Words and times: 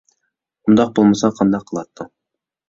ئۇنداق 0.69 0.95
بولمىساڭ 1.01 1.35
قانداق 1.41 1.67
قىلاتتىڭ؟ 1.73 2.11